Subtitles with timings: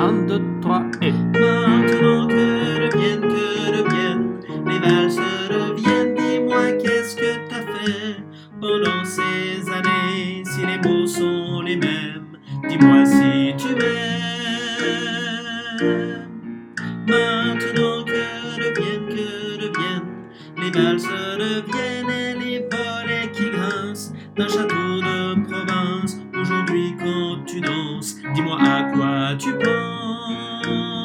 [0.00, 1.12] 1, 2, 3 et.
[1.12, 5.18] Maintenant que reviennent, que reviennent, les valses
[5.50, 8.24] reviennent, dis-moi qu'est-ce que t'as fait
[8.58, 14.00] pendant ces années, si les mots sont les mêmes, dis-moi si tu m'aimes.
[17.06, 18.16] Maintenant que
[18.56, 19.28] reviennent, que
[19.60, 20.12] reviennent,
[20.62, 27.60] les valses reviennent et les volets qui grincent d'un château de province, aujourd'hui quand tu
[27.60, 30.99] danses, dis-moi à quoi tu penses.